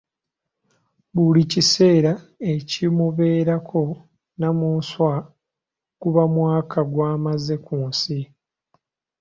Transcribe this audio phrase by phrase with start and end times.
[1.15, 2.13] Buli kiseera
[2.53, 3.81] ekimubeerako
[4.33, 5.13] Nnamunswa
[6.01, 8.19] guba mwaka gw'amaze ku nsi.